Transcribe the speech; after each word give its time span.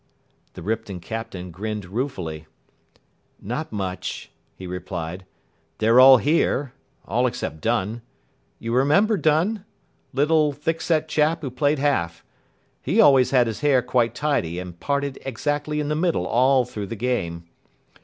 The 0.53 0.63
Ripton 0.63 0.99
captain 0.99 1.51
grinned 1.51 1.85
ruefully. 1.85 2.47
"Not 3.39 3.71
much," 3.71 4.31
he 4.55 4.65
replied. 4.65 5.27
"They're 5.77 5.99
all 5.99 6.17
here. 6.17 6.73
All 7.05 7.27
except 7.27 7.61
Dunn. 7.61 8.01
You 8.57 8.73
remember 8.73 9.15
Dunn? 9.15 9.63
Little 10.11 10.53
thick 10.53 10.81
set 10.81 11.07
chap 11.07 11.41
who 11.41 11.51
played 11.51 11.77
half. 11.77 12.25
He 12.81 12.99
always 12.99 13.29
had 13.29 13.45
his 13.45 13.59
hair 13.59 13.83
quite 13.83 14.15
tidy 14.15 14.57
and 14.57 14.79
parted 14.79 15.19
exactly 15.23 15.79
in 15.79 15.87
the 15.89 15.95
middle 15.95 16.25
all 16.25 16.65
through 16.65 16.87
the 16.87 16.95
game." 16.95 17.43